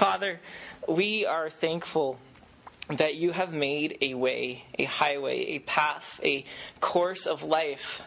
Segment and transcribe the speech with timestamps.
[0.00, 0.40] Father,
[0.88, 2.18] we are thankful
[2.88, 6.46] that you have made a way, a highway, a path, a
[6.80, 8.00] course of life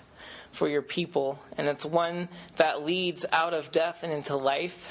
[0.52, 1.38] for your people.
[1.56, 4.88] And it's one that leads out of death and into life.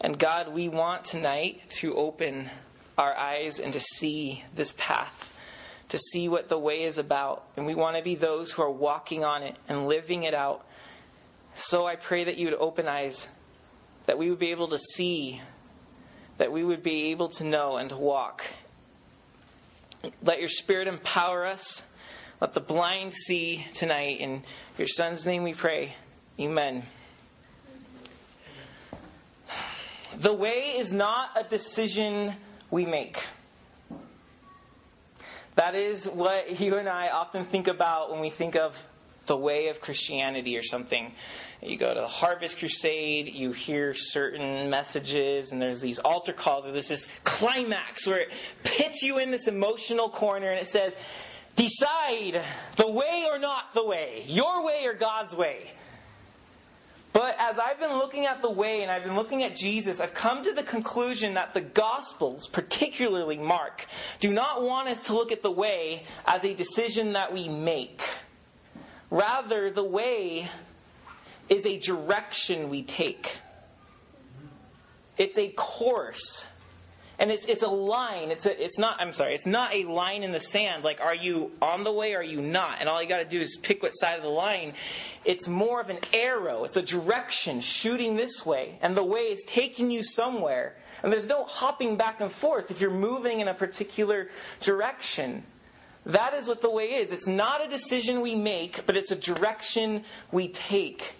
[0.00, 2.50] And God, we want tonight to open
[2.98, 5.32] our eyes and to see this path,
[5.90, 7.44] to see what the way is about.
[7.56, 10.66] And we want to be those who are walking on it and living it out.
[11.54, 13.28] So I pray that you would open eyes,
[14.06, 15.40] that we would be able to see
[16.38, 18.44] that we would be able to know and to walk.
[20.22, 21.82] Let your Spirit empower us.
[22.40, 24.20] Let the blind see tonight.
[24.20, 24.42] In
[24.76, 25.94] your Son's name we pray.
[26.38, 26.84] Amen.
[30.18, 32.34] The way is not a decision
[32.70, 33.18] we make.
[35.54, 38.86] That is what you and I often think about when we think of
[39.26, 41.12] the way of Christianity or something.
[41.64, 46.66] You go to the Harvest Crusade, you hear certain messages, and there's these altar calls,
[46.66, 48.32] or there's this climax where it
[48.64, 50.94] pits you in this emotional corner and it says,
[51.56, 52.42] Decide
[52.76, 55.70] the way or not the way, your way or God's way.
[57.14, 60.14] But as I've been looking at the way and I've been looking at Jesus, I've
[60.14, 63.86] come to the conclusion that the Gospels, particularly Mark,
[64.18, 68.02] do not want us to look at the way as a decision that we make.
[69.10, 70.50] Rather, the way
[71.48, 73.38] is a direction we take.
[75.16, 76.46] It's a course.
[77.18, 78.30] And it's, it's a line.
[78.30, 80.82] It's, a, it's not, I'm sorry, it's not a line in the sand.
[80.82, 82.78] Like, are you on the way or are you not?
[82.80, 84.72] And all you got to do is pick what side of the line.
[85.24, 86.64] It's more of an arrow.
[86.64, 88.78] It's a direction shooting this way.
[88.82, 90.74] And the way is taking you somewhere.
[91.04, 95.44] And there's no hopping back and forth if you're moving in a particular direction.
[96.06, 97.12] That is what the way is.
[97.12, 101.14] It's not a decision we make, but it's a direction we take.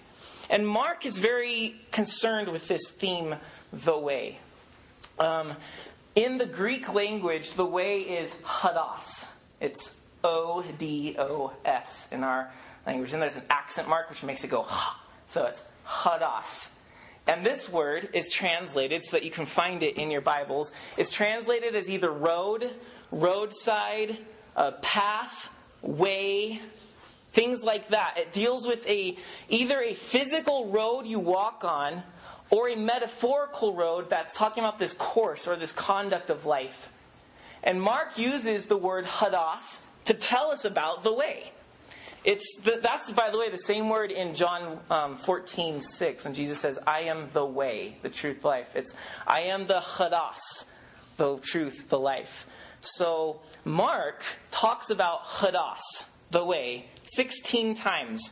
[0.51, 3.37] And Mark is very concerned with this theme,
[3.73, 4.39] the way.
[5.19, 5.53] Um,
[6.15, 9.31] in the Greek language, the way is hodos.
[9.61, 12.53] It's O D O S in our
[12.87, 13.13] language.
[13.13, 15.01] And there's an accent mark which makes it go ha.
[15.27, 16.71] So it's hodos.
[17.27, 20.73] And this word is translated so that you can find it in your Bibles.
[20.99, 22.71] It's translated as either road,
[23.11, 24.19] roadside,
[24.57, 25.49] a path,
[25.81, 26.61] way,
[27.35, 28.15] things like that.
[28.17, 29.17] It deals with a
[29.49, 32.03] either a physical road you walk on
[32.51, 36.91] or a metaphorical road that's talking about this course or this conduct of life.
[37.63, 41.51] And Mark uses the word hodos to tell us about the way.
[42.25, 46.33] It's the, that's, by the way, the same word in John um, 14, 6, when
[46.33, 48.75] Jesus says, I am the way, the truth, life.
[48.75, 48.95] It's,
[49.27, 50.65] I am the hodos,
[51.19, 52.47] the truth, the life.
[52.81, 58.31] So Mark talks about hodos, the way, 16 times.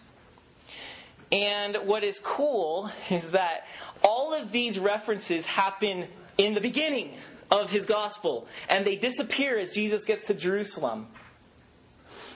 [1.31, 3.67] And what is cool is that
[4.05, 7.15] all of these references happen in the beginning
[7.51, 11.07] of his gospel, and they disappear as Jesus gets to Jerusalem.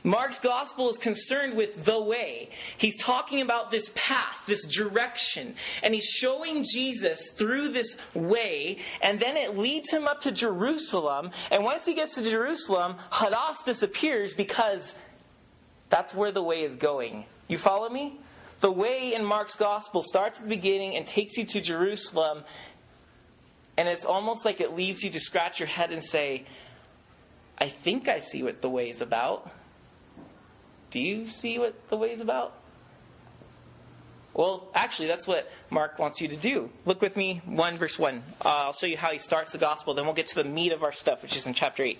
[0.02, 2.50] Mark's gospel is concerned with the way.
[2.78, 9.18] He's talking about this path, this direction, and he's showing Jesus through this way, and
[9.18, 11.32] then it leads him up to Jerusalem.
[11.50, 14.94] And once he gets to Jerusalem, Hodos disappears because
[15.88, 17.26] that's where the way is going.
[17.48, 18.20] You follow me?
[18.60, 22.44] The way in Mark's gospel starts at the beginning and takes you to Jerusalem,
[23.76, 26.44] and it's almost like it leaves you to scratch your head and say,
[27.58, 29.50] I think I see what the way is about.
[30.90, 32.54] Do you see what the way is about?
[34.32, 36.70] Well, actually, that's what Mark wants you to do.
[36.84, 38.22] Look with me, 1 verse 1.
[38.44, 40.72] Uh, I'll show you how he starts the gospel, then we'll get to the meat
[40.72, 41.98] of our stuff, which is in chapter 8.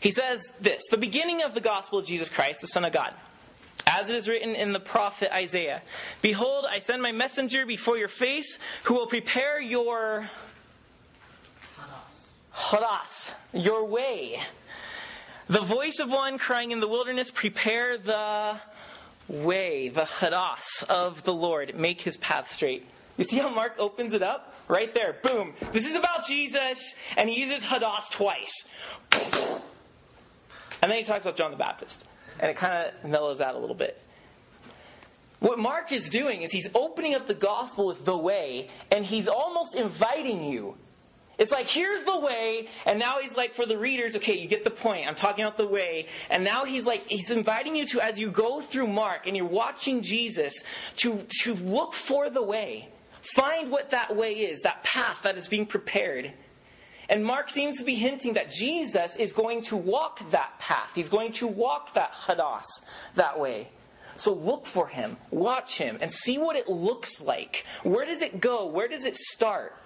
[0.00, 3.12] He says this The beginning of the gospel of Jesus Christ, the Son of God.
[3.86, 5.80] As it is written in the prophet Isaiah
[6.20, 10.28] Behold, I send my messenger before your face who will prepare your.
[12.52, 14.40] Hodos, your way.
[15.48, 18.56] The voice of one crying in the wilderness, prepare the
[19.28, 21.78] way, the hodos of the Lord.
[21.78, 22.86] Make his path straight.
[23.16, 24.54] You see how Mark opens it up?
[24.68, 25.16] Right there.
[25.22, 25.54] Boom.
[25.72, 28.68] This is about Jesus, and he uses hodos twice.
[30.82, 32.04] And then he talks about John the Baptist.
[32.38, 34.00] And it kind of mellows out a little bit.
[35.40, 39.28] What Mark is doing is he's opening up the gospel with the way, and he's
[39.28, 40.76] almost inviting you
[41.38, 44.64] it's like, here's the way, and now he's like, for the readers, okay, you get
[44.64, 45.06] the point.
[45.06, 46.06] I'm talking about the way.
[46.30, 49.44] And now he's like, he's inviting you to, as you go through Mark and you're
[49.44, 50.64] watching Jesus,
[50.96, 52.88] to, to look for the way.
[53.34, 56.32] Find what that way is, that path that is being prepared.
[57.08, 60.90] And Mark seems to be hinting that Jesus is going to walk that path.
[60.94, 62.64] He's going to walk that hodos
[63.14, 63.68] that way.
[64.16, 67.66] So look for him, watch him, and see what it looks like.
[67.82, 68.66] Where does it go?
[68.66, 69.76] Where does it start?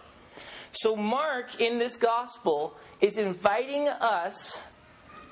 [0.73, 4.63] So, Mark in this gospel is inviting us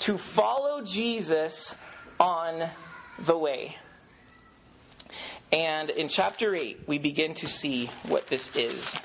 [0.01, 1.79] to follow Jesus
[2.19, 2.69] on
[3.21, 3.77] the way.
[5.53, 8.97] And in chapter 8, we begin to see what this is.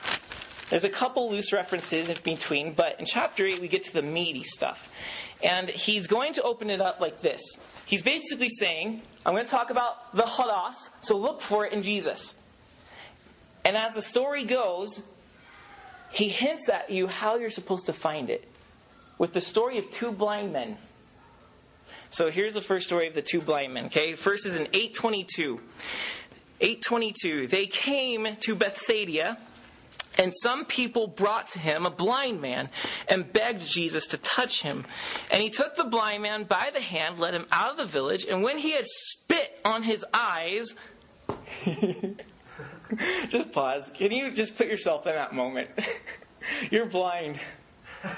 [0.73, 4.01] There's a couple loose references in between, but in chapter 8, we get to the
[4.01, 4.91] meaty stuff.
[5.43, 7.59] And he's going to open it up like this.
[7.85, 11.83] He's basically saying, I'm going to talk about the hodos, so look for it in
[11.83, 12.33] Jesus.
[13.63, 15.03] And as the story goes,
[16.09, 18.49] he hints at you how you're supposed to find it
[19.19, 20.79] with the story of two blind men.
[22.09, 23.85] So here's the first story of the two blind men.
[23.85, 25.59] Okay, first is in 822.
[26.61, 27.45] 822.
[27.45, 29.37] They came to Bethsaida,
[30.17, 32.69] and some people brought to him a blind man
[33.07, 34.85] and begged Jesus to touch him.
[35.31, 38.25] And he took the blind man by the hand, led him out of the village,
[38.25, 40.75] and when he had spit on his eyes,
[43.27, 43.91] just pause.
[43.93, 45.69] Can you just put yourself in that moment?
[46.71, 47.39] You're blind.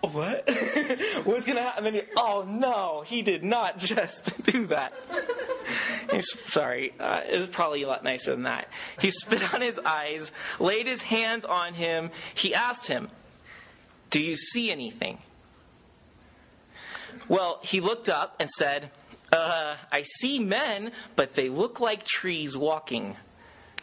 [0.12, 0.48] what?
[1.24, 1.84] What's gonna happen?
[1.84, 4.92] And then you, oh no, he did not just do that.
[6.10, 6.92] He's sorry.
[6.98, 8.68] Uh, it was probably a lot nicer than that.
[9.00, 12.10] He spit on his eyes, laid his hands on him.
[12.34, 13.10] He asked him,
[14.10, 15.18] "Do you see anything?"
[17.28, 18.90] Well, he looked up and said,
[19.32, 23.16] uh, I see men, but they look like trees walking.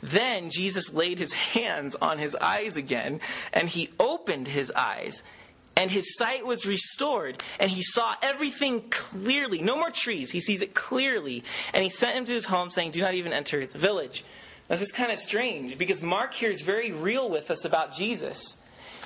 [0.02, 3.20] Then Jesus laid his hands on his eyes again,
[3.54, 5.24] and he opened his eyes,
[5.78, 9.62] and his sight was restored, and he saw everything clearly.
[9.62, 10.32] No more trees.
[10.32, 11.44] He sees it clearly.
[11.72, 14.26] And he sent him to his home, saying, Do not even enter the village.
[14.70, 18.58] This is kind of strange because Mark here is very real with us about Jesus.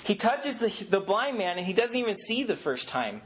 [0.05, 3.21] He touches the, the blind man, and he doesn't even see the first time.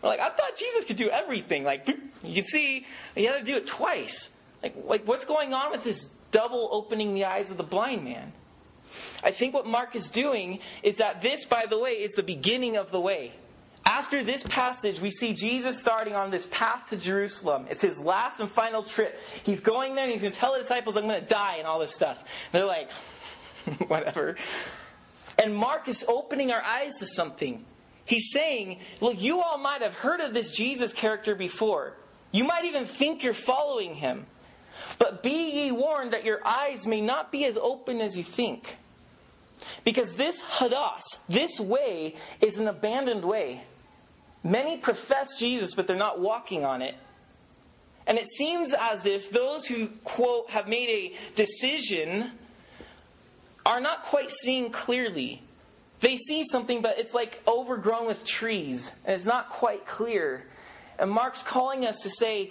[0.00, 1.64] We're like, I thought Jesus could do everything.
[1.64, 1.86] Like,
[2.24, 4.30] you can see, he had to do it twice.
[4.62, 8.32] Like, like, what's going on with this double opening the eyes of the blind man?
[9.22, 12.76] I think what Mark is doing is that this, by the way, is the beginning
[12.76, 13.32] of the way.
[13.84, 17.66] After this passage, we see Jesus starting on this path to Jerusalem.
[17.68, 19.18] It's his last and final trip.
[19.42, 21.66] He's going there and he's going to tell the disciples, I'm going to die and
[21.66, 22.18] all this stuff.
[22.52, 22.90] And they're like,
[23.88, 24.36] whatever.
[25.38, 27.64] And Mark is opening our eyes to something.
[28.04, 31.94] He's saying, look, you all might have heard of this Jesus character before.
[32.30, 34.26] You might even think you're following him.
[34.98, 38.76] But be ye warned that your eyes may not be as open as you think.
[39.84, 43.64] Because this hodos, this way, is an abandoned way.
[44.44, 46.94] Many profess Jesus, but they're not walking on it.
[48.06, 52.32] And it seems as if those who, quote, have made a decision
[53.64, 55.42] are not quite seeing clearly
[56.02, 60.44] they see something, but it's like overgrown with trees, and it's not quite clear.
[60.98, 62.50] And Mark's calling us to say,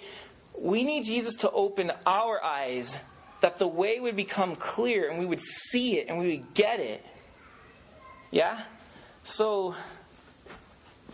[0.58, 2.98] we need Jesus to open our eyes
[3.42, 6.80] that the way would become clear and we would see it and we would get
[6.80, 7.04] it.
[8.32, 8.62] Yeah?
[9.22, 9.76] So,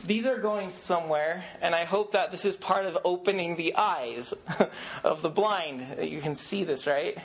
[0.06, 4.32] these are going somewhere, and I hope that this is part of opening the eyes
[5.04, 5.80] of the blind.
[5.98, 7.18] That you can see this, right?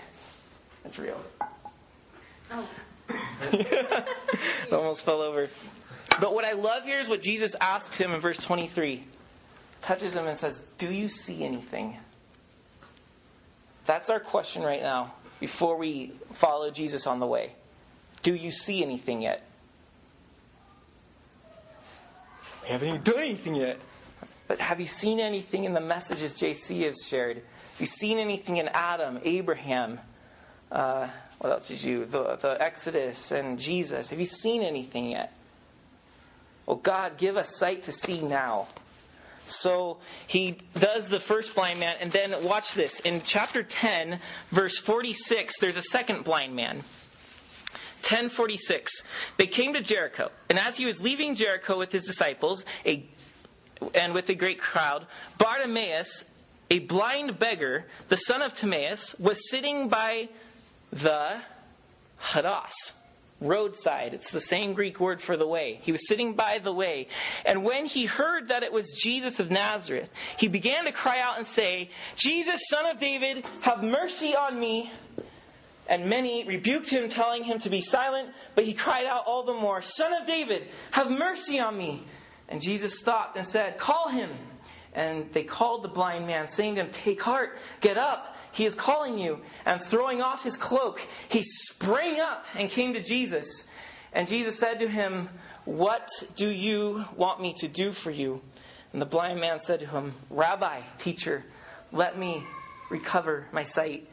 [0.84, 1.24] It's real.
[2.52, 2.68] Oh.
[4.72, 5.50] Almost fell over.
[6.20, 9.04] But what I love here is what Jesus asks him in verse 23.
[9.82, 11.98] Touches him and says, Do you see anything?
[13.86, 17.54] That's our question right now before we follow Jesus on the way.
[18.24, 19.46] Do you see anything yet?
[22.64, 23.78] We haven't even done anything yet.
[24.48, 27.38] But have you seen anything in the messages JC has shared?
[27.38, 30.00] Have you seen anything in Adam, Abraham,
[30.72, 31.08] uh,
[31.40, 32.06] what else did you?
[32.06, 34.10] The, the Exodus and Jesus.
[34.10, 35.34] Have you seen anything yet?
[36.66, 38.68] Well, God, give us sight to see now.
[39.46, 43.02] So he does the first blind man, and then watch this.
[43.02, 44.20] In chapter 10,
[44.52, 46.84] verse 46, there's a second blind man.
[48.04, 49.04] 1046.
[49.38, 53.06] They came to Jericho, and as he was leaving Jericho with his disciples, a,
[53.96, 55.08] and with a great crowd,
[55.38, 56.26] Bartimaeus,
[56.70, 60.30] a blind beggar, the son of Timaeus, was sitting by
[60.92, 61.38] the
[62.20, 62.94] hodos,
[63.40, 64.14] roadside.
[64.14, 65.80] It's the same Greek word for the way.
[65.84, 67.08] He was sitting by the way.
[67.46, 71.38] And when he heard that it was Jesus of Nazareth, he began to cry out
[71.38, 74.92] and say, Jesus, son of David, have mercy on me.
[75.88, 79.54] And many rebuked him, telling him to be silent, but he cried out all the
[79.54, 82.04] more, Son of David, have mercy on me.
[82.48, 84.30] And Jesus stopped and said, Call him.
[84.94, 88.76] And they called the blind man, saying to him, Take heart, get up, he is
[88.76, 89.42] calling you.
[89.66, 93.66] And throwing off his cloak, he sprang up and came to Jesus.
[94.14, 95.30] And Jesus said to him,
[95.66, 98.42] What do you want me to do for you?
[98.94, 101.44] And the blind man said to him, Rabbi, teacher,
[101.92, 102.44] let me
[102.92, 104.08] recover my sight.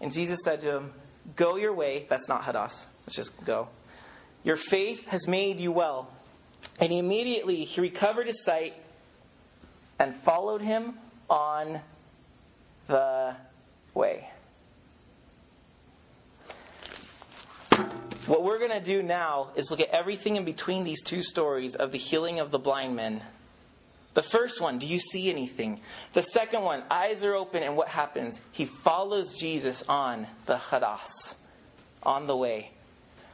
[0.00, 0.92] And Jesus said to him,
[1.34, 2.86] Go your way, that's not hodos.
[3.04, 3.68] Let's just go.
[4.44, 6.08] Your faith has made you well.
[6.78, 8.74] And immediately he recovered his sight
[9.98, 10.94] and followed him
[11.28, 11.80] on
[12.86, 13.34] the
[13.94, 14.28] way.
[18.26, 21.74] What we're going to do now is look at everything in between these two stories
[21.74, 23.22] of the healing of the blind men.
[24.16, 25.78] The first one, do you see anything?
[26.14, 28.40] The second one, eyes are open, and what happens?
[28.50, 31.34] He follows Jesus on the hodos,
[32.02, 32.70] on the way.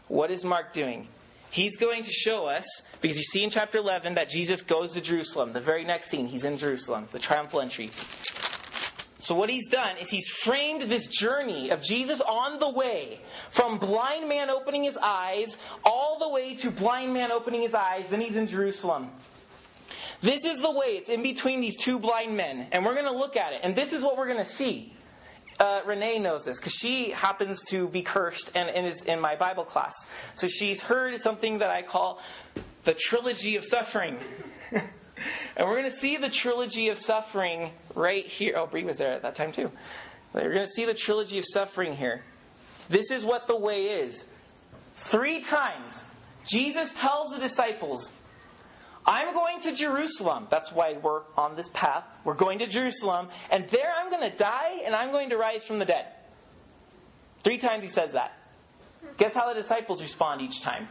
[0.08, 1.06] What is Mark doing?
[1.52, 2.66] He's going to show us,
[3.00, 5.52] because you see in chapter 11 that Jesus goes to Jerusalem.
[5.52, 7.88] The very next scene, he's in Jerusalem, the triumphal entry.
[9.18, 13.20] So, what he's done is he's framed this journey of Jesus on the way
[13.52, 18.04] from blind man opening his eyes all the way to blind man opening his eyes.
[18.10, 19.12] Then he's in Jerusalem.
[20.22, 20.96] This is the way.
[20.96, 22.68] It's in between these two blind men.
[22.72, 23.60] And we're going to look at it.
[23.62, 24.94] And this is what we're going to see.
[25.60, 29.36] Uh, Renee knows this because she happens to be cursed and, and is in my
[29.36, 29.94] Bible class.
[30.34, 32.20] So she's heard something that I call
[32.84, 34.16] the trilogy of suffering.
[35.56, 38.54] And we're going to see the trilogy of suffering right here.
[38.56, 39.70] Oh, Bree was there at that time too.
[40.32, 42.22] We're going to see the trilogy of suffering here.
[42.88, 44.24] This is what the way is.
[44.94, 46.04] Three times,
[46.46, 48.12] Jesus tells the disciples,
[49.04, 50.46] I'm going to Jerusalem.
[50.50, 52.04] That's why we're on this path.
[52.24, 55.64] We're going to Jerusalem, and there I'm going to die and I'm going to rise
[55.64, 56.06] from the dead.
[57.40, 58.38] Three times he says that.
[59.16, 60.88] Guess how the disciples respond each time?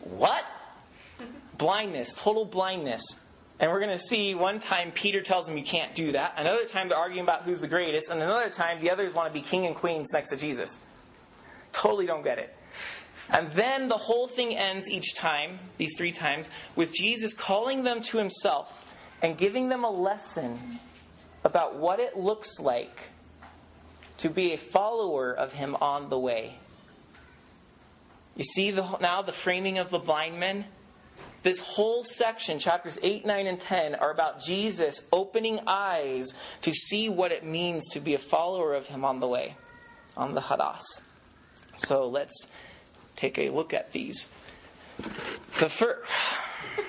[0.00, 0.44] What?
[1.60, 3.02] blindness, total blindness.
[3.60, 6.32] And we're going to see one time Peter tells him you can't do that.
[6.38, 8.10] Another time they're arguing about who's the greatest.
[8.10, 10.80] And another time the others want to be king and queens next to Jesus.
[11.72, 12.56] Totally don't get it.
[13.32, 18.00] And then the whole thing ends each time, these three times, with Jesus calling them
[18.02, 18.84] to himself
[19.22, 20.58] and giving them a lesson
[21.44, 23.10] about what it looks like
[24.18, 26.54] to be a follower of him on the way.
[28.36, 30.66] You see the, now the framing of the blind men?
[31.42, 37.08] This whole section, chapters 8, 9, and 10, are about Jesus opening eyes to see
[37.08, 39.56] what it means to be a follower of Him on the way,
[40.16, 40.82] on the Hodos.
[41.76, 42.50] So let's
[43.20, 44.28] take a look at these.
[45.58, 46.10] The first,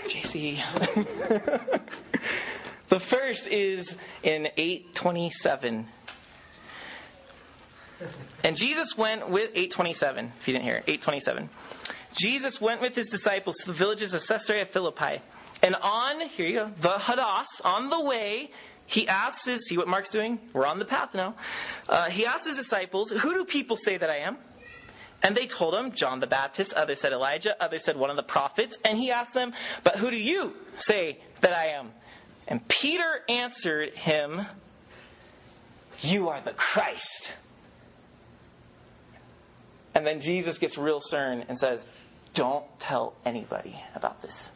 [0.07, 0.63] JC.
[2.89, 5.87] the first is in 827.
[8.43, 11.49] And Jesus went with 827, if you didn't hear it, 827.
[12.13, 15.21] Jesus went with his disciples to the villages of Caesarea Philippi.
[15.61, 18.51] And on, here you go, the Hodos, on the way,
[18.85, 20.39] he asks his, see what Mark's doing?
[20.53, 21.35] We're on the path now.
[21.87, 24.37] Uh, he asks his disciples, Who do people say that I am?
[25.23, 26.73] And they told him, John the Baptist.
[26.73, 27.61] Others said Elijah.
[27.63, 28.77] Others said one of the prophets.
[28.83, 31.91] And he asked them, But who do you say that I am?
[32.47, 34.45] And Peter answered him,
[35.99, 37.33] You are the Christ.
[39.93, 41.85] And then Jesus gets real stern and says,
[42.33, 44.51] don't tell anybody about this.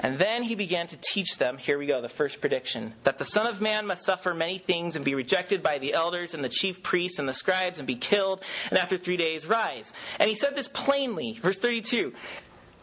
[0.00, 3.24] And then he began to teach them, here we go, the first prediction, that the
[3.24, 6.48] Son of Man must suffer many things and be rejected by the elders and the
[6.48, 9.92] chief priests and the scribes and be killed, and after three days rise.
[10.20, 12.12] And he said this plainly, verse 32.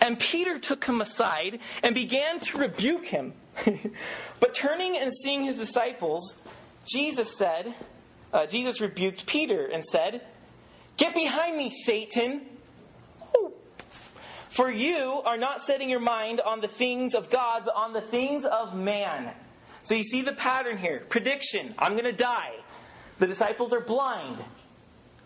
[0.01, 3.33] And Peter took him aside and began to rebuke him.
[4.39, 6.35] but turning and seeing his disciples,
[6.85, 7.73] Jesus said,
[8.33, 10.21] uh, Jesus rebuked Peter and said,
[10.97, 12.41] Get behind me, Satan.
[14.55, 17.99] For you are not setting your mind on the things of God, but on the
[17.99, 19.33] things of man.
[19.83, 21.03] So you see the pattern here.
[21.09, 22.53] Prediction I'm going to die.
[23.19, 24.41] The disciples are blind.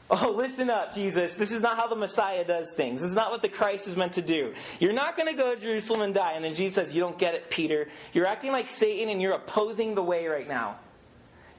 [0.09, 1.35] Oh, listen up, Jesus.
[1.35, 3.01] This is not how the Messiah does things.
[3.01, 4.55] This is not what the Christ is meant to do.
[4.79, 6.31] You're not going to go to Jerusalem and die.
[6.31, 7.87] And then Jesus says, You don't get it, Peter.
[8.13, 10.77] You're acting like Satan and you're opposing the way right now.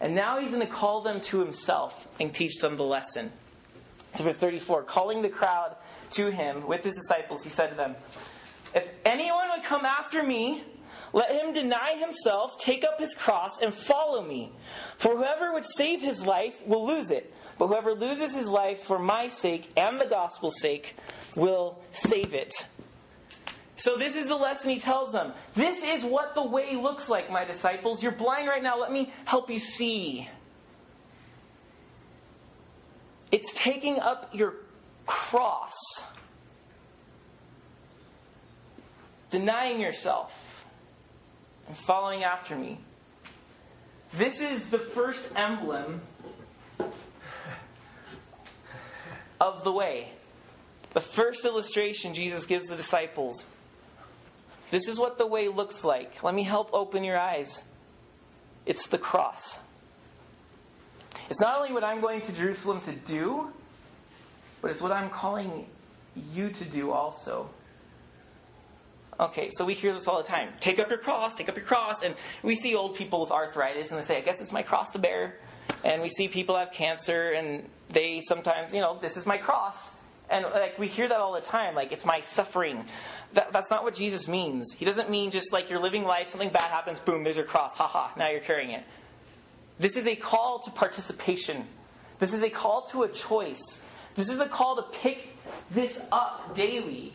[0.01, 3.31] And now he's going to call them to himself and teach them the lesson.
[4.13, 5.77] So, verse 34 calling the crowd
[6.13, 7.95] to him with his disciples, he said to them,
[8.75, 10.65] If anyone would come after me,
[11.13, 14.53] let him deny himself, take up his cross, and follow me.
[14.97, 18.99] For whoever would save his life will lose it, but whoever loses his life for
[18.99, 20.97] my sake and the gospel's sake
[21.37, 22.67] will save it.
[23.77, 25.33] So, this is the lesson he tells them.
[25.55, 28.03] This is what the way looks like, my disciples.
[28.03, 28.79] You're blind right now.
[28.79, 30.29] Let me help you see.
[33.33, 34.55] It's taking up your
[35.07, 35.79] cross,
[39.31, 40.65] denying yourself,
[41.69, 42.79] and following after me.
[44.13, 46.01] This is the first emblem
[49.41, 50.09] of the way.
[50.91, 53.47] The first illustration Jesus gives the disciples.
[54.71, 56.23] This is what the way looks like.
[56.23, 57.63] Let me help open your eyes.
[58.67, 59.59] It's the cross.
[61.31, 63.53] It's not only what I'm going to Jerusalem to do,
[64.61, 65.65] but it's what I'm calling
[66.35, 67.49] you to do also.
[69.21, 70.49] Okay, so we hear this all the time.
[70.59, 72.03] Take up your cross, take up your cross.
[72.03, 74.91] And we see old people with arthritis and they say, I guess it's my cross
[74.91, 75.37] to bear.
[75.85, 79.95] And we see people have cancer and they sometimes, you know, this is my cross.
[80.31, 82.85] And like we hear that all the time, like it's my suffering.
[83.35, 84.73] That, that's not what Jesus means.
[84.73, 87.77] He doesn't mean just like you're living life, something bad happens, boom, there's your cross,
[87.77, 88.85] haha, now you're carrying it.
[89.81, 91.67] This is a call to participation.
[92.19, 93.83] This is a call to a choice.
[94.15, 95.35] This is a call to pick
[95.71, 97.15] this up daily.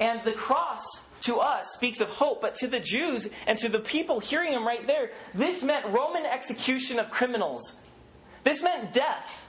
[0.00, 3.78] And the cross to us speaks of hope, but to the Jews and to the
[3.78, 7.76] people hearing him right there, this meant Roman execution of criminals.
[8.42, 9.46] This meant death.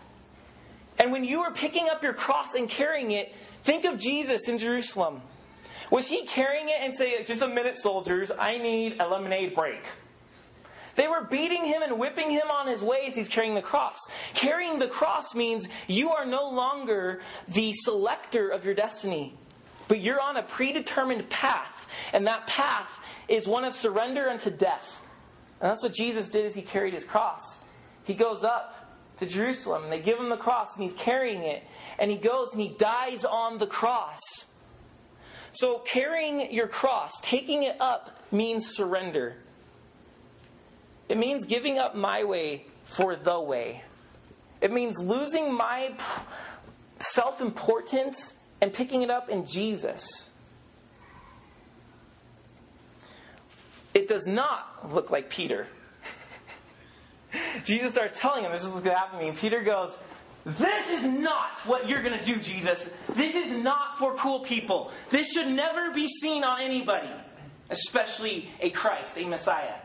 [1.00, 4.60] And when you were picking up your cross and carrying it, think of Jesus in
[4.60, 5.24] Jerusalem.
[5.89, 9.84] Was he carrying it and saying, just a minute, soldiers, I need a lemonade break?
[10.95, 13.98] They were beating him and whipping him on his way as he's carrying the cross.
[14.33, 19.36] Carrying the cross means you are no longer the selector of your destiny.
[19.88, 25.03] But you're on a predetermined path, and that path is one of surrender unto death.
[25.60, 27.63] And that's what Jesus did as he carried his cross.
[28.03, 28.81] He goes up
[29.17, 31.63] to Jerusalem, and they give him the cross, and he's carrying it.
[32.00, 34.19] And he goes and he dies on the cross.
[35.53, 39.36] So, carrying your cross, taking it up, means surrender.
[41.12, 43.84] It means giving up my way for the way.
[44.62, 45.91] It means losing my
[47.00, 50.30] self importance and picking it up in Jesus.
[53.94, 55.68] It does not look like Peter.
[57.65, 59.30] Jesus starts telling him this is what's going to happen to me.
[59.32, 60.00] And Peter goes,
[60.46, 62.89] This is not what you're going to do, Jesus.
[63.15, 64.91] This is not for cool people.
[65.10, 67.12] This should never be seen on anybody,
[67.70, 69.81] especially a Christ, a Messiah.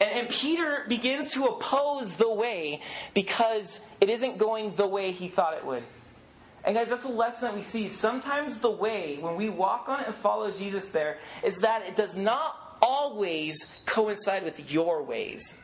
[0.00, 2.80] And, and, Peter begins to oppose the way
[3.14, 5.82] because it isn't going the way he thought it would.
[6.64, 7.88] And guys, that's a lesson that we see.
[7.88, 11.96] Sometimes the way, when we walk on it and follow Jesus there, is that it
[11.96, 15.54] does not always coincide with your ways.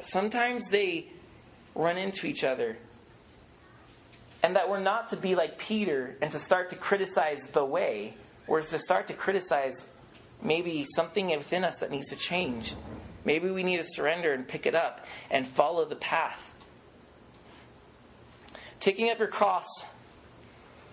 [0.00, 1.08] Sometimes they
[1.74, 2.76] run into each other.
[4.42, 8.14] And that we're not to be like Peter and to start to criticize the way,
[8.46, 9.90] we're to start to criticize
[10.42, 12.74] maybe something within us that needs to change.
[13.28, 16.54] Maybe we need to surrender and pick it up and follow the path.
[18.80, 19.84] Taking up your cross,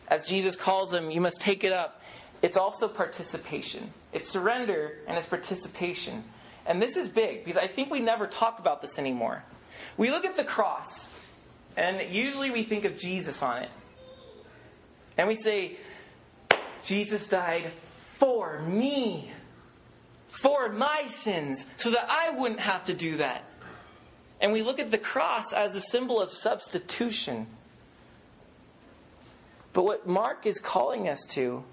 [0.10, 2.02] as Jesus calls them, you must take it up.
[2.42, 3.94] It's also participation.
[4.12, 6.26] It's surrender and it's participation.
[6.66, 9.46] And this is big because I think we never talk about this anymore.
[9.96, 11.10] We look at the cross,
[11.78, 13.70] and usually we think of Jesus on it.
[15.18, 15.78] And we say,
[16.84, 17.72] Jesus died
[18.18, 19.32] for me,
[20.42, 23.44] for my sins, so that I wouldn't have to do that.
[24.42, 27.48] And we look at the cross as a symbol of substitution.
[29.74, 31.64] But what Mark is calling us to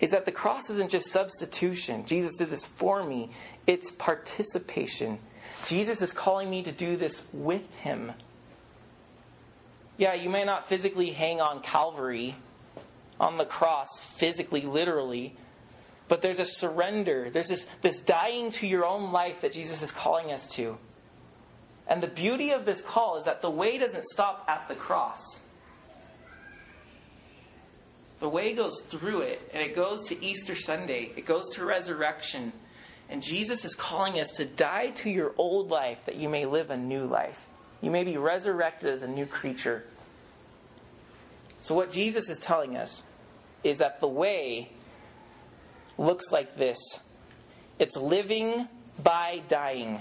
[0.00, 2.06] is that the cross isn't just substitution.
[2.06, 3.30] Jesus did this for me,
[3.66, 5.18] it's participation.
[5.66, 8.12] Jesus is calling me to do this with him.
[9.96, 12.36] Yeah, you may not physically hang on Calvary,
[13.18, 15.34] on the cross, physically, literally,
[16.08, 17.30] but there's a surrender.
[17.30, 20.78] There's this, this dying to your own life that Jesus is calling us to.
[21.86, 25.40] And the beauty of this call is that the way doesn't stop at the cross.
[28.20, 32.52] The way goes through it, and it goes to Easter Sunday, it goes to resurrection.
[33.08, 36.70] And Jesus is calling us to die to your old life that you may live
[36.70, 37.48] a new life.
[37.80, 39.84] You may be resurrected as a new creature.
[41.60, 43.04] So, what Jesus is telling us
[43.64, 44.70] is that the way
[45.98, 46.78] looks like this
[47.78, 48.68] it's living
[49.02, 50.00] by dying.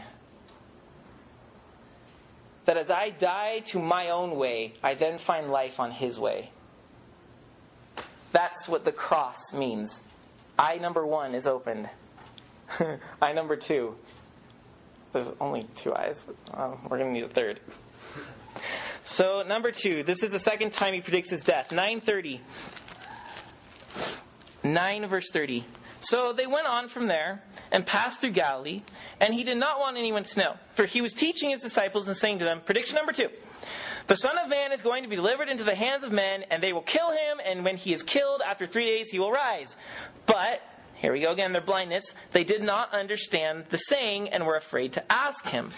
[2.66, 6.52] That as I die to my own way, I then find life on His way.
[8.32, 10.02] That's what the cross means.
[10.60, 11.90] Eye number one is opened.
[13.22, 13.96] eye number two.
[15.14, 16.26] There's only two eyes.
[16.54, 17.60] Um, we're going to need a third.
[19.06, 20.04] So number two.
[20.04, 21.72] This is the second time he predicts his death.
[21.72, 22.42] Nine thirty.
[24.64, 25.64] Nine verse thirty.
[26.00, 28.84] So they went on from there and passed through Galilee,
[29.20, 32.16] and he did not want anyone to know, for he was teaching his disciples and
[32.16, 33.30] saying to them, prediction number two.
[34.08, 36.64] The Son of Man is going to be delivered into the hands of men, and
[36.64, 39.76] they will kill him, and when he is killed, after three days he will rise.
[40.26, 40.62] But,
[40.96, 44.94] here we go again, their blindness, they did not understand the saying and were afraid
[44.94, 45.72] to ask him.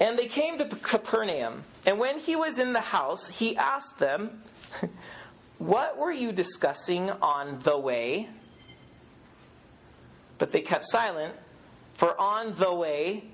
[0.00, 4.42] And they came to Capernaum, and when he was in the house, he asked them,
[5.58, 8.28] What were you discussing on the way?
[10.38, 11.34] But they kept silent,
[11.94, 13.24] for on the way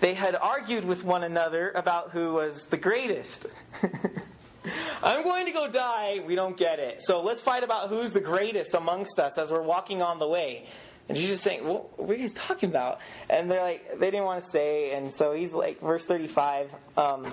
[0.00, 3.46] they had argued with one another about who was the greatest.
[5.02, 6.20] I'm going to go die.
[6.26, 7.02] We don't get it.
[7.02, 10.66] So let's fight about who's the greatest amongst us as we're walking on the way.
[11.08, 13.00] And Jesus is saying, well, what are you guys talking about?
[13.28, 14.92] And they're like, they didn't want to say.
[14.92, 16.70] And so he's like, verse 35.
[16.96, 17.26] Um,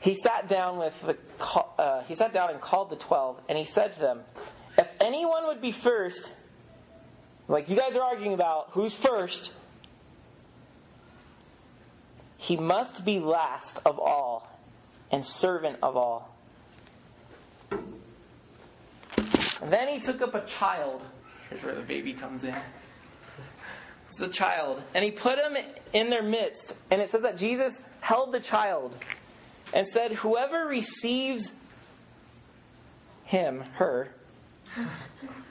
[0.00, 1.16] he sat down with the
[1.78, 4.20] uh, he sat down and called the twelve, and he said to them,
[4.78, 6.34] "If anyone would be first,
[7.48, 9.52] like you guys are arguing about who's first,
[12.36, 14.48] he must be last of all
[15.10, 16.34] and servant of all."
[19.62, 21.02] And then he took up a child.
[21.48, 22.54] Here's where the baby comes in.
[24.08, 25.56] It's a child, and he put him
[25.92, 28.96] in their midst, and it says that Jesus held the child
[29.72, 31.54] and said, Whoever receives
[33.24, 34.14] him, her,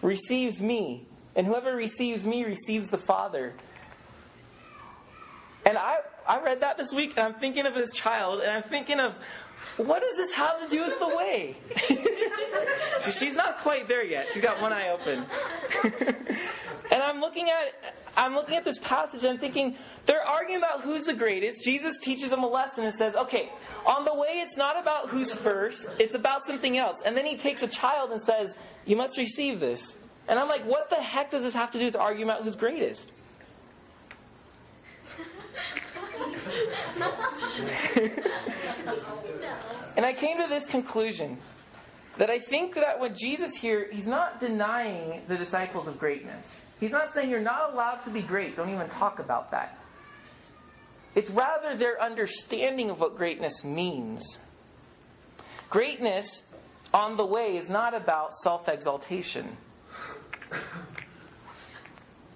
[0.01, 1.04] receives me.
[1.35, 3.53] And whoever receives me receives the Father.
[5.65, 8.63] And I, I read that this week, and I'm thinking of this child, and I'm
[8.63, 9.19] thinking of
[9.77, 11.57] what does this have to do with the way?
[13.11, 14.29] she's not quite there yet.
[14.29, 15.25] She's got one eye open.
[16.91, 20.81] and I'm looking at I'm looking at this passage and I'm thinking they're arguing about
[20.81, 21.65] who's the greatest.
[21.65, 23.51] Jesus teaches them a lesson and says, "Okay,
[23.85, 27.35] on the way it's not about who's first, it's about something else." And then he
[27.35, 31.31] takes a child and says, "You must receive this." And I'm like, "What the heck
[31.31, 33.13] does this have to do with arguing about who's greatest?"
[39.95, 41.37] and I came to this conclusion
[42.17, 46.61] that I think that when Jesus here, he's not denying the disciples of greatness.
[46.79, 48.55] He's not saying you're not allowed to be great.
[48.55, 49.77] Don't even talk about that.
[51.13, 54.39] It's rather their understanding of what greatness means.
[55.69, 56.51] Greatness
[56.93, 59.57] on the way is not about self exaltation.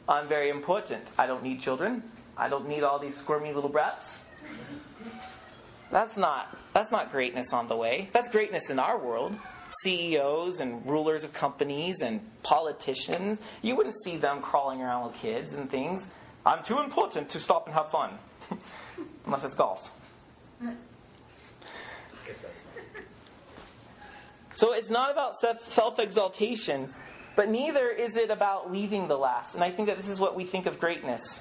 [0.08, 1.12] I'm very important.
[1.18, 2.04] I don't need children.
[2.38, 4.26] I don't need all these squirmy little brats.
[5.92, 8.10] That's not that's not greatness on the way.
[8.14, 9.36] That's greatness in our world.
[9.84, 15.54] CEOs and rulers of companies and politicians, you wouldn't see them crawling around with kids
[15.54, 16.10] and things.
[16.46, 18.12] I'm too important to stop and have fun.
[19.26, 19.92] Unless it's golf.
[24.54, 26.90] So it's not about self exaltation,
[27.40, 29.56] but neither is it about leaving the last.
[29.56, 31.40] And I think that this is what we think of greatness.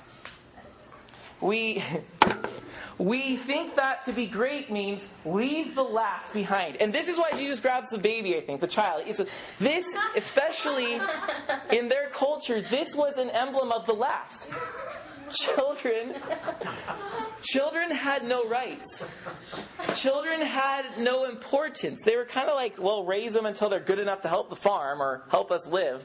[1.40, 1.82] We.
[2.98, 6.78] We think that to be great means leave the last behind.
[6.78, 9.04] And this is why Jesus grabs the baby, I think, the child.
[9.60, 11.00] This, especially
[11.70, 14.50] in their culture, this was an emblem of the last.
[15.30, 16.14] Children,
[17.42, 19.06] children had no rights.
[19.94, 22.00] Children had no importance.
[22.04, 24.56] They were kind of like, well, raise them until they're good enough to help the
[24.56, 26.04] farm or help us live.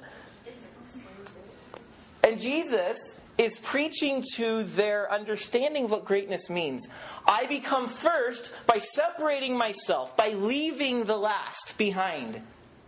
[2.23, 6.87] And Jesus is preaching to their understanding of what greatness means.
[7.25, 12.41] I become first by separating myself, by leaving the last behind.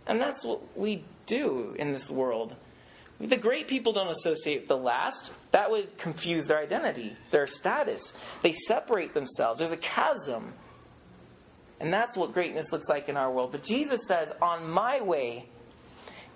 [0.06, 2.54] And that's what we do in this world.
[3.18, 5.32] The great people don't associate with the last.
[5.52, 8.16] That would confuse their identity, their status.
[8.42, 9.58] They separate themselves.
[9.58, 10.52] There's a chasm.
[11.80, 13.52] And that's what greatness looks like in our world.
[13.52, 15.48] But Jesus says, on my way,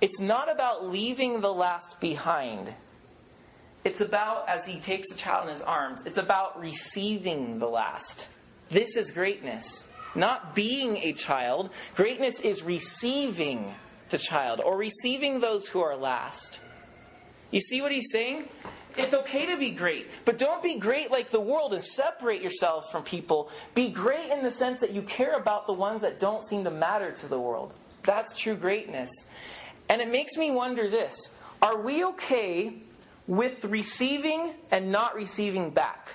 [0.00, 2.72] it's not about leaving the last behind.
[3.84, 8.28] It's about, as he takes the child in his arms, it's about receiving the last.
[8.70, 9.88] This is greatness.
[10.14, 11.70] Not being a child.
[11.94, 13.74] Greatness is receiving
[14.10, 16.58] the child or receiving those who are last.
[17.50, 18.48] You see what he's saying?
[18.96, 22.88] It's okay to be great, but don't be great like the world and separate yourselves
[22.88, 23.50] from people.
[23.74, 26.70] Be great in the sense that you care about the ones that don't seem to
[26.70, 27.72] matter to the world.
[28.02, 29.10] That's true greatness.
[29.88, 32.74] And it makes me wonder this are we okay
[33.26, 36.10] with receiving and not receiving back.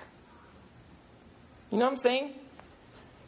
[1.72, 2.34] You know what I'm saying?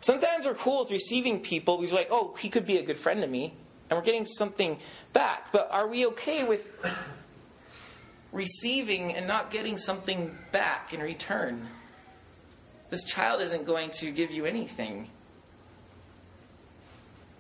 [0.02, 2.98] Sometimes we're cool with receiving people because we're like, oh, he could be a good
[2.98, 3.54] friend to me,
[3.89, 4.78] and we're getting something
[5.13, 5.52] back.
[5.52, 6.67] But are we okay with
[8.32, 11.68] receiving and not getting something back in return?
[12.90, 15.10] This child isn't going to give you anything.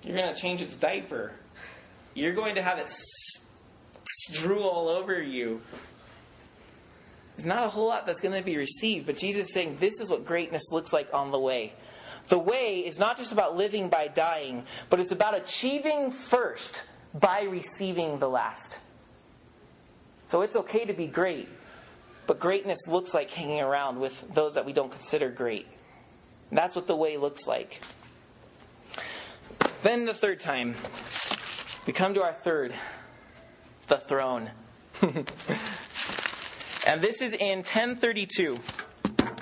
[0.03, 1.31] You're going to change its diaper.
[2.13, 2.89] You're going to have it
[4.07, 5.61] strew all over you.
[7.35, 9.99] There's not a whole lot that's going to be received, but Jesus is saying this
[9.99, 11.73] is what greatness looks like on the way.
[12.29, 17.43] The way is not just about living by dying, but it's about achieving first by
[17.43, 18.79] receiving the last.
[20.27, 21.47] So it's okay to be great,
[22.25, 25.67] but greatness looks like hanging around with those that we don't consider great.
[26.49, 27.81] And that's what the way looks like.
[29.83, 30.75] Then the third time,
[31.85, 32.73] we come to our third,
[33.87, 34.51] the throne.
[36.87, 38.57] And this is in 1032.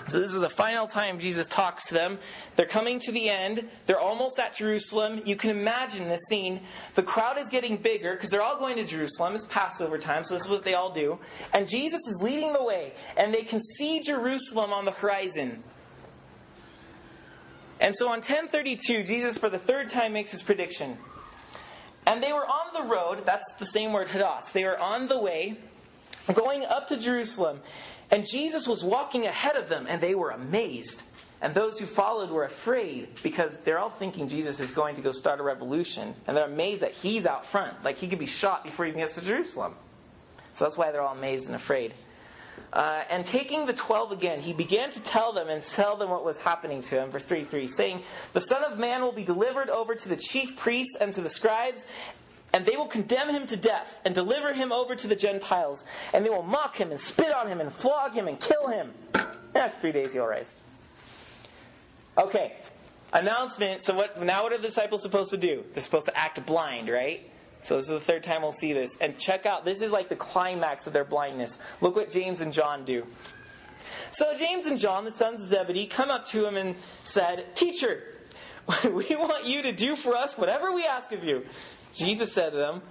[0.08, 2.20] So this is the final time Jesus talks to them.
[2.56, 3.68] They're coming to the end.
[3.88, 5.22] They're almost at Jerusalem.
[5.26, 6.62] You can imagine the scene.
[6.94, 9.34] The crowd is getting bigger because they're all going to Jerusalem.
[9.34, 11.18] It's Passover time, so this is what they all do.
[11.54, 15.64] And Jesus is leading the way, and they can see Jerusalem on the horizon.
[17.80, 20.98] And so on 1032, Jesus for the third time makes his prediction.
[22.06, 24.52] And they were on the road, that's the same word, hodos.
[24.52, 25.58] They were on the way,
[26.34, 27.62] going up to Jerusalem.
[28.12, 31.04] And Jesus was walking ahead of them, and they were amazed.
[31.42, 35.12] And those who followed were afraid because they're all thinking Jesus is going to go
[35.12, 36.16] start a revolution.
[36.28, 37.84] And they're amazed that he's out front.
[37.84, 39.76] Like he could be shot before he even gets to Jerusalem.
[40.54, 41.94] So that's why they're all amazed and afraid.
[42.72, 46.26] Uh, and taking the twelve again, he began to tell them and tell them what
[46.26, 47.10] was happening to him.
[47.10, 48.02] Verse 33 saying,
[48.34, 51.30] The Son of Man will be delivered over to the chief priests and to the
[51.30, 51.86] scribes,
[52.56, 55.84] and they will condemn him to death and deliver him over to the Gentiles.
[56.14, 58.94] And they will mock him and spit on him and flog him and kill him.
[59.56, 60.54] After three days, he'll rise.
[62.18, 62.54] Okay,
[63.12, 63.84] announcement.
[63.84, 64.24] So what?
[64.24, 65.66] Now, what are the disciples supposed to do?
[65.74, 67.30] They're supposed to act blind, right?
[67.62, 68.96] So this is the third time we'll see this.
[69.02, 69.66] And check out.
[69.66, 71.60] This is like the climax of their blindness.
[71.82, 73.06] Look what James and John do.
[74.12, 78.02] So James and John, the sons of Zebedee, come up to him and said, "Teacher,
[78.86, 81.46] we want you to do for us whatever we ask of you."
[81.96, 82.82] Jesus said to them,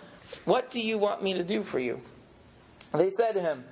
[0.45, 2.01] What do you want me to do for you?
[2.93, 3.64] They said to him,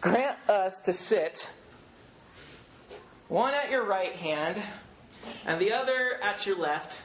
[0.00, 1.50] Grant us to sit,
[3.28, 4.60] one at your right hand,
[5.46, 7.00] and the other at your left.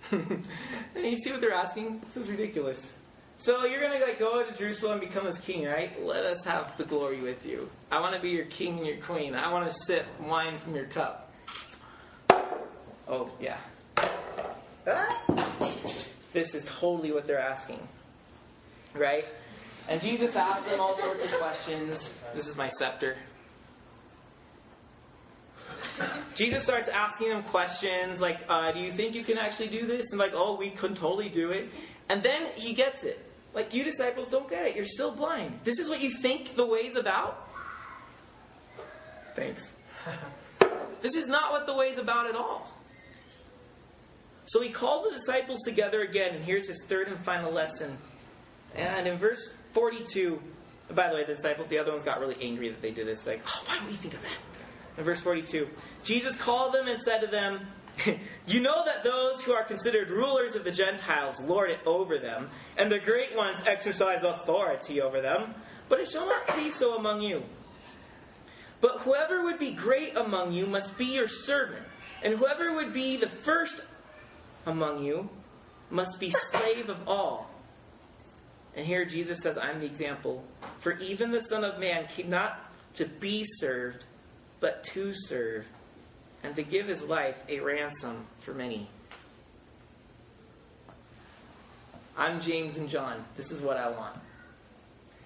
[0.12, 2.00] you see what they're asking?
[2.06, 2.92] This is ridiculous.
[3.36, 6.02] So you're gonna go to Jerusalem and become his king, right?
[6.04, 7.70] Let us have the glory with you.
[7.90, 9.34] I want to be your king and your queen.
[9.34, 11.32] I want to sip wine from your cup.
[13.08, 13.56] Oh yeah.
[16.32, 17.80] This is totally what they're asking.
[18.94, 19.24] Right?
[19.88, 22.20] And Jesus asks them all sorts of questions.
[22.34, 23.16] This is my scepter.
[26.34, 30.12] Jesus starts asking them questions like, uh, Do you think you can actually do this?
[30.12, 31.68] And like, Oh, we can totally do it.
[32.08, 33.24] And then he gets it.
[33.52, 34.76] Like, you disciples don't get it.
[34.76, 35.60] You're still blind.
[35.64, 37.48] This is what you think the way's about?
[39.34, 39.74] Thanks.
[41.02, 42.70] This is not what the way's about at all.
[44.50, 47.96] So he called the disciples together again, and here's his third and final lesson.
[48.74, 50.42] And in verse 42,
[50.92, 53.28] by the way, the disciples, the other ones got really angry that they did this.
[53.28, 54.38] Like, oh, why don't we think of that?
[54.98, 55.68] In verse 42,
[56.02, 57.60] Jesus called them and said to them,
[58.48, 62.48] You know that those who are considered rulers of the Gentiles lord it over them,
[62.76, 65.54] and the great ones exercise authority over them,
[65.88, 67.44] but it shall not be so among you.
[68.80, 71.86] But whoever would be great among you must be your servant,
[72.24, 73.82] and whoever would be the first
[74.66, 75.28] among you
[75.90, 77.50] must be slave of all.
[78.76, 80.44] And here Jesus says, I'm the example.
[80.78, 84.04] For even the Son of Man came not to be served,
[84.60, 85.68] but to serve,
[86.42, 88.88] and to give his life a ransom for many.
[92.16, 93.24] I'm James and John.
[93.36, 94.16] This is what I want.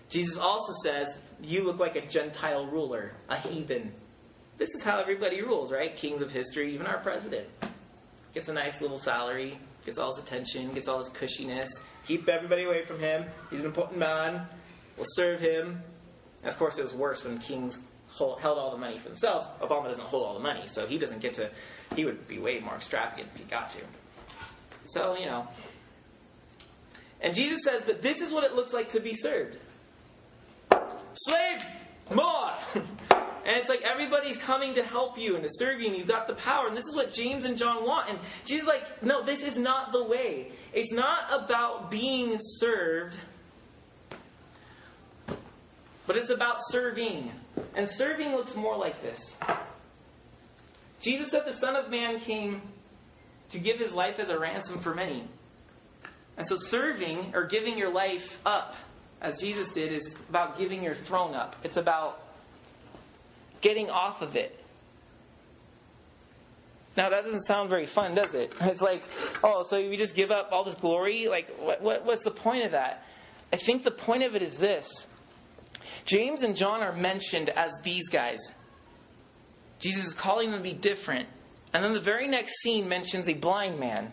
[0.09, 3.93] Jesus also says, You look like a Gentile ruler, a heathen.
[4.57, 5.95] This is how everybody rules, right?
[5.95, 7.49] Kings of history, even our president
[8.35, 11.69] gets a nice little salary, gets all his attention, gets all his cushiness.
[12.07, 13.25] Keep everybody away from him.
[13.51, 14.47] He's an important man.
[14.97, 15.83] We'll serve him.
[16.43, 19.47] And of course, it was worse when kings hold, held all the money for themselves.
[19.61, 21.51] Obama doesn't hold all the money, so he doesn't get to.
[21.95, 23.81] He would be way more extravagant if he got to.
[24.85, 25.49] So you know.
[27.21, 29.59] And Jesus says, "But this is what it looks like to be served.
[31.15, 31.65] Slave,
[32.15, 32.53] more."
[33.45, 36.27] And it's like everybody's coming to help you and to serve you, and you've got
[36.27, 36.67] the power.
[36.67, 38.09] And this is what James and John want.
[38.09, 40.51] And Jesus like, no, this is not the way.
[40.73, 43.17] It's not about being served,
[46.07, 47.33] but it's about serving.
[47.75, 49.39] And serving looks more like this.
[51.01, 52.63] Jesus said the Son of Man came
[53.51, 55.23] to give his life as a ransom for many.
[56.39, 58.75] And so serving or giving your life up,
[59.21, 61.57] as Jesus did, is about giving your throne up.
[61.63, 62.24] It's about
[63.65, 64.61] getting off of it.
[66.99, 68.53] Now that doesn't sound very fun, does it?
[68.61, 69.03] It's like,
[69.43, 71.27] oh, so we just give up all this glory?
[71.29, 73.05] Like, what, what, what's the point of that?
[73.53, 75.07] I think the point of it is this:
[76.05, 78.53] James and John are mentioned as these guys.
[79.81, 81.29] Jesus is calling them to be different,
[81.73, 84.13] and then the very next scene mentions a blind man.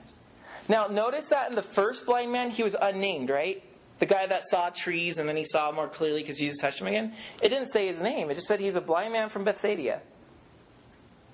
[0.69, 3.61] Now, notice that in the first blind man, he was unnamed, right?
[4.01, 6.87] The guy that saw trees and then he saw more clearly because Jesus touched him
[6.87, 8.31] again, it didn't say his name.
[8.31, 10.01] It just said he's a blind man from Bethsaida.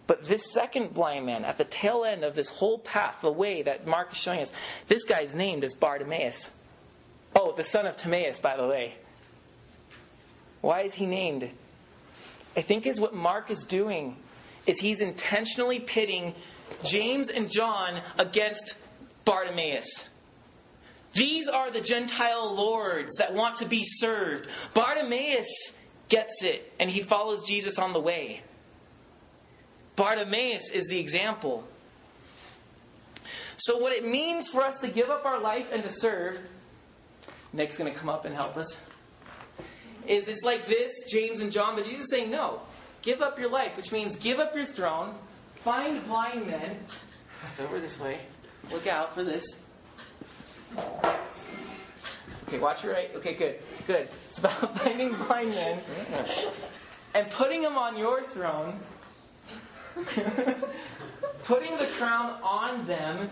[0.06, 3.62] But this second blind man, at the tail end of this whole path, the way
[3.62, 4.52] that Mark is showing us,
[4.90, 6.52] this guy's named as Bartimaeus.
[7.34, 8.96] Oh, the son of Timaeus, by the way.
[10.60, 11.50] Why is he named?
[12.58, 14.18] I think is what Mark is doing
[14.66, 16.36] is he's intentionally pitting
[16.84, 18.74] James and John against
[19.24, 20.10] Bartimaeus.
[21.18, 24.48] These are the Gentile lords that want to be served.
[24.76, 25.76] Bartimaeus
[26.10, 28.44] gets it and he follows Jesus on the way.
[29.96, 31.68] Bartimaeus is the example.
[33.58, 36.40] So, what it means for us to give up our life and to serve,
[37.52, 38.80] Nick's going to come up and help us,
[40.08, 42.62] is it's like this, James and John, but Jesus is saying, no,
[43.02, 45.16] give up your life, which means give up your throne,
[45.56, 46.78] find blind men.
[47.50, 48.20] It's over this way.
[48.70, 49.67] Look out for this.
[52.48, 53.12] Okay, watch your right.
[53.16, 53.56] Okay, good.
[53.86, 54.08] Good.
[54.30, 55.82] It's about finding blind men
[57.14, 58.80] and putting them on your throne,
[61.44, 63.30] putting the crown on them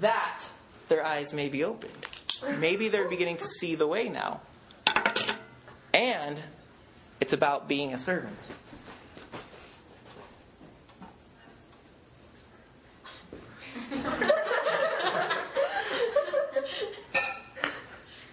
[0.00, 0.42] that
[0.88, 1.92] their eyes may be opened.
[2.58, 4.40] Maybe they're beginning to see the way now.
[5.94, 6.38] And
[7.20, 8.36] it's about being a servant.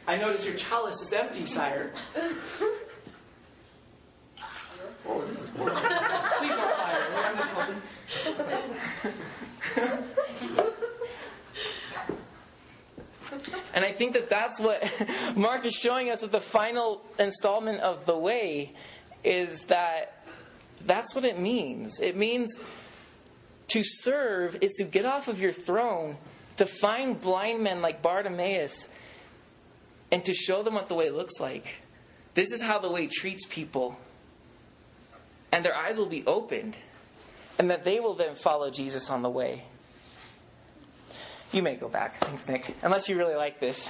[0.10, 1.92] I notice your chalice is empty, sire.
[5.08, 7.06] Oh, Please don't fire.
[7.26, 7.76] I'm just helping.
[13.76, 14.84] and I think that that's what
[15.36, 18.74] Mark is showing us with the final installment of the way
[19.24, 20.24] is that
[20.88, 22.00] that's what it means.
[22.00, 22.60] It means
[23.68, 26.18] to serve is to get off of your throne,
[26.58, 28.90] to find blind men like Bartimaeus
[30.12, 31.82] and to show them what the way looks like.
[32.34, 33.98] This is how the way treats people.
[35.52, 36.78] And their eyes will be opened,
[37.58, 39.64] and that they will then follow Jesus on the way.
[41.52, 42.20] You may go back.
[42.20, 42.76] Thanks, Nick.
[42.84, 43.90] Unless you really like this.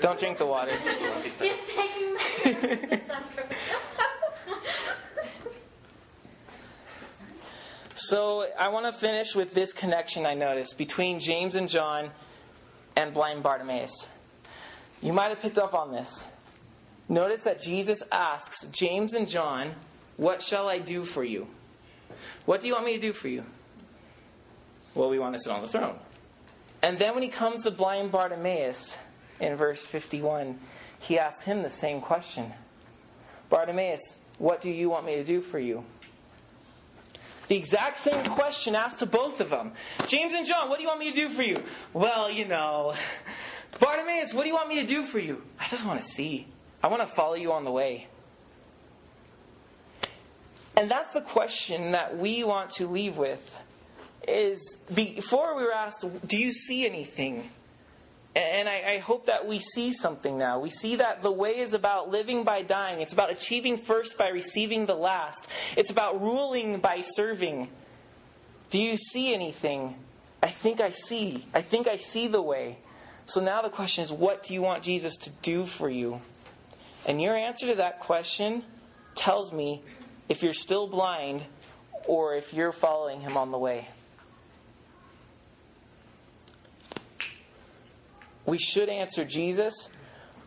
[0.00, 0.76] Don't drink the water.
[1.40, 3.00] He's taking this
[8.08, 12.10] So I want to finish with this connection I noticed between James and John
[12.96, 14.08] and blind Bartimaeus.
[15.02, 16.26] You might have picked up on this.
[17.08, 19.74] Notice that Jesus asks James and John,
[20.16, 21.46] What shall I do for you?
[22.44, 23.44] What do you want me to do for you?
[24.94, 25.98] Well, we want to sit on the throne.
[26.82, 28.96] And then when he comes to blind Bartimaeus
[29.40, 30.58] in verse 51,
[30.98, 32.52] he asks him the same question
[33.48, 35.84] Bartimaeus, what do you want me to do for you?
[37.48, 39.72] The exact same question asked to both of them.
[40.06, 41.62] James and John, what do you want me to do for you?
[41.94, 42.94] Well, you know,
[43.80, 45.42] Bartimaeus, what do you want me to do for you?
[45.60, 46.46] I just want to see.
[46.82, 48.06] I want to follow you on the way.
[50.76, 53.58] And that's the question that we want to leave with
[54.28, 57.50] is before we were asked, do you see anything?
[58.36, 60.60] And I, I, hope that we see something now.
[60.60, 63.00] We see that the way is about living by dying.
[63.00, 65.48] It's about achieving first by receiving the last.
[65.76, 67.68] It's about ruling by serving.
[68.70, 69.96] Do you see anything?
[70.40, 71.46] I think I see.
[71.52, 72.78] I think I see the way.
[73.28, 76.22] So now the question is, what do you want Jesus to do for you?
[77.06, 78.64] And your answer to that question
[79.14, 79.82] tells me
[80.30, 81.44] if you're still blind
[82.06, 83.86] or if you're following him on the way.
[88.46, 89.90] We should answer Jesus.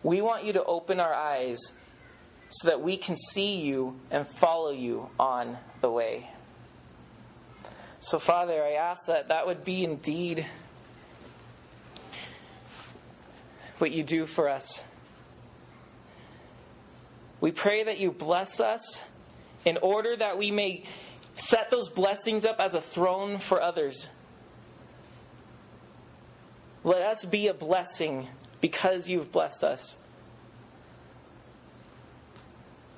[0.01, 1.59] We want you to open our eyes
[2.49, 6.31] so that we can see you and follow you on the way.
[7.99, 10.47] So, Father, I ask that that would be indeed
[13.81, 14.83] what you do for us.
[17.41, 19.01] We pray that you bless us
[19.65, 20.83] in order that we may
[21.35, 24.07] set those blessings up as a throne for others.
[26.83, 28.27] Let us be a blessing
[28.59, 29.97] because you've blessed us.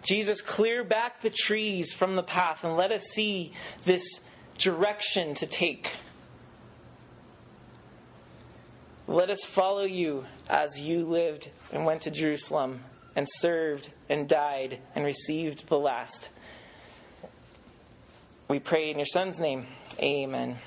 [0.03, 3.53] Jesus, clear back the trees from the path and let us see
[3.85, 4.21] this
[4.57, 5.93] direction to take.
[9.07, 12.83] Let us follow you as you lived and went to Jerusalem
[13.15, 16.29] and served and died and received the last.
[18.47, 19.67] We pray in your Son's name.
[19.99, 20.57] Amen.